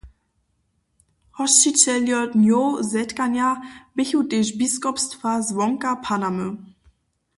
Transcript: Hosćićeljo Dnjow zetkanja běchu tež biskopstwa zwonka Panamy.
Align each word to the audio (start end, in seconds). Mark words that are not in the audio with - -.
Hosćićeljo 1.39 2.21
Dnjow 2.31 2.67
zetkanja 2.93 3.49
běchu 3.95 4.19
tež 4.31 4.47
biskopstwa 4.59 5.31
zwonka 5.47 5.91
Panamy. 6.05 6.49